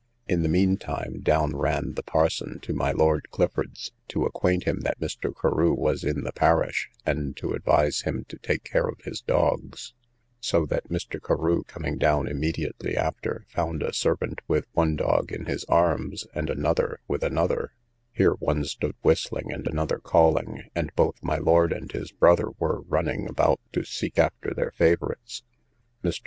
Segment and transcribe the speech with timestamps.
[0.27, 4.79] In the mean time down ran the parson to my Lord Clifford's, to acquaint him
[4.79, 5.31] that Mr.
[5.31, 9.93] Carew was in the parish, and to advise him to take care of his dogs;
[10.39, 11.21] so that Mr.
[11.23, 16.49] Carew, coming down immediately after, found a servant with one dog in his arms, and
[16.49, 17.75] another with another:
[18.11, 22.81] here one stood whistling and another calling, and both my lord and his brother were
[22.87, 25.43] running about to seek after their favourites.
[26.03, 26.19] Mr.